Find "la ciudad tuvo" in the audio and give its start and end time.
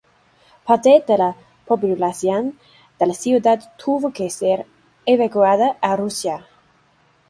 3.05-4.11